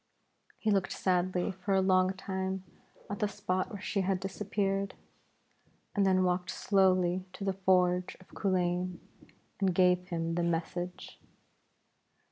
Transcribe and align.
He 0.57 0.71
looked 0.71 0.91
sadly 0.93 1.51
for 1.51 1.75
a 1.75 1.79
long 1.79 2.13
time 2.15 2.63
at 3.07 3.19
the 3.19 3.27
spot 3.27 3.71
where 3.71 3.83
she 3.83 4.01
had 4.01 4.19
disappeared, 4.19 4.95
and 5.93 6.07
then 6.07 6.23
walked 6.23 6.49
slowly 6.49 7.25
to 7.33 7.43
the 7.43 7.53
forge 7.53 8.17
of 8.19 8.29
Culain, 8.29 8.99
and 9.59 9.75
gave 9.75 10.07
him 10.07 10.33
the 10.33 10.41
message. 10.43 11.21